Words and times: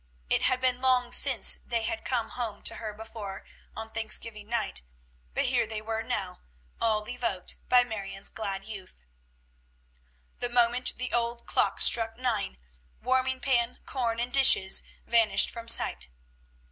It 0.31 0.41
had 0.41 0.59
been 0.59 0.81
long 0.81 1.03
years 1.03 1.15
since 1.15 1.55
they 1.57 1.83
had 1.83 2.03
come 2.03 2.29
home 2.29 2.63
to 2.63 2.77
her 2.77 2.91
before 2.91 3.45
on 3.75 3.91
Thanksgiving 3.91 4.49
night, 4.49 4.81
but 5.35 5.45
here 5.45 5.67
they 5.67 5.79
were 5.79 6.01
now, 6.01 6.39
all 6.81 7.07
evoked 7.07 7.57
by 7.69 7.83
Marion's 7.83 8.27
glad 8.29 8.65
youth. 8.65 9.03
The 10.39 10.49
moment 10.49 10.97
the 10.97 11.13
old 11.13 11.45
clock 11.45 11.81
struck 11.81 12.17
nine, 12.17 12.57
warming 12.99 13.41
pan, 13.41 13.77
corn, 13.85 14.19
and 14.19 14.33
dishes 14.33 14.81
vanished 15.05 15.51
from 15.51 15.67
sight. 15.67 16.07